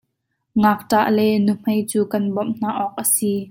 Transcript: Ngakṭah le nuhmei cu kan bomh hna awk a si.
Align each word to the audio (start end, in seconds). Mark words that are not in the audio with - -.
Ngakṭah 0.59 1.05
le 1.17 1.25
nuhmei 1.45 1.81
cu 1.89 1.99
kan 2.11 2.25
bomh 2.35 2.53
hna 2.57 2.69
awk 2.83 2.95
a 3.01 3.03
si. 3.13 3.31